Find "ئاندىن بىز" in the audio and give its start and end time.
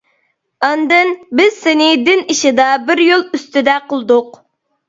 0.67-1.59